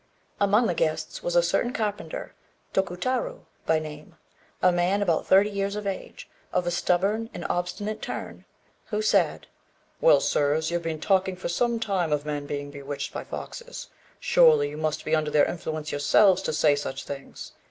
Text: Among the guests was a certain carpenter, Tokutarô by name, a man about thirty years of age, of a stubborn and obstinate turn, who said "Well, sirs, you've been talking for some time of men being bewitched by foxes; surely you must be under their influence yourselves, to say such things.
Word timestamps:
Among 0.39 0.65
the 0.65 0.73
guests 0.73 1.21
was 1.21 1.35
a 1.35 1.43
certain 1.43 1.73
carpenter, 1.73 2.33
Tokutarô 2.73 3.41
by 3.67 3.77
name, 3.77 4.15
a 4.59 4.71
man 4.71 5.03
about 5.03 5.27
thirty 5.27 5.51
years 5.51 5.75
of 5.75 5.85
age, 5.85 6.27
of 6.51 6.65
a 6.65 6.71
stubborn 6.71 7.29
and 7.35 7.45
obstinate 7.51 8.01
turn, 8.01 8.45
who 8.85 9.03
said 9.03 9.45
"Well, 9.99 10.19
sirs, 10.19 10.71
you've 10.71 10.81
been 10.81 11.01
talking 11.01 11.35
for 11.35 11.49
some 11.49 11.79
time 11.79 12.11
of 12.11 12.25
men 12.25 12.47
being 12.47 12.71
bewitched 12.71 13.13
by 13.13 13.23
foxes; 13.23 13.89
surely 14.19 14.69
you 14.69 14.77
must 14.77 15.05
be 15.05 15.15
under 15.15 15.29
their 15.29 15.45
influence 15.45 15.91
yourselves, 15.91 16.41
to 16.41 16.51
say 16.53 16.75
such 16.75 17.03
things. 17.03 17.51